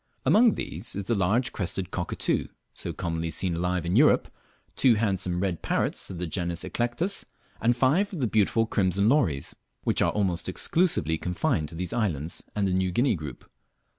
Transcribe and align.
Among 0.25 0.55
these 0.55 0.95
is 0.95 1.05
the 1.05 1.13
large 1.13 1.49
red 1.49 1.53
crested 1.53 1.91
cockatoo, 1.91 2.47
so 2.73 2.91
commonly 2.91 3.29
seen 3.29 3.53
alive 3.55 3.85
in 3.85 3.95
Europe, 3.95 4.31
two 4.75 4.95
handsome 4.95 5.41
red 5.41 5.61
parrots 5.61 6.09
of 6.09 6.17
the 6.17 6.25
genus 6.25 6.63
Eclectus, 6.63 7.25
and 7.61 7.77
five 7.77 8.11
of 8.11 8.19
the 8.19 8.25
beautiful 8.25 8.65
crimson 8.65 9.07
lories, 9.07 9.55
which 9.83 10.01
are 10.01 10.11
almost 10.11 10.49
exclusively 10.49 11.19
confined 11.19 11.69
to 11.69 11.75
these 11.75 11.93
islands 11.93 12.43
and 12.55 12.67
the 12.67 12.73
New 12.73 12.89
Guinea 12.91 13.13
group. 13.13 13.47